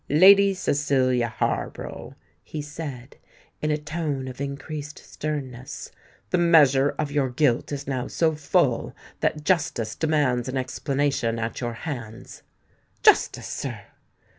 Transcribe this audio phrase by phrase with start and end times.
[0.09, 3.17] "Lady Cecilia Harborough," he said,
[3.61, 5.91] in a tone of increased sternness,
[6.31, 11.61] "the measure of your guilt is now so full, that justice demands an explanation at
[11.61, 12.41] your hands."
[13.03, 13.79] "Justice, sir!"